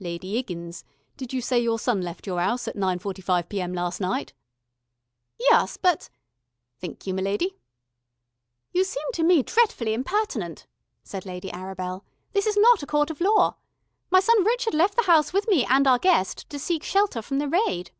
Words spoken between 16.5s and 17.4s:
seek shelter from